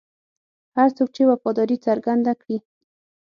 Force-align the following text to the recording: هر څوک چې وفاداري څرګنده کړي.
هر 0.77 0.89
څوک 0.97 1.09
چې 1.15 1.21
وفاداري 1.31 1.77
څرګنده 1.87 2.33
کړي. 2.41 2.57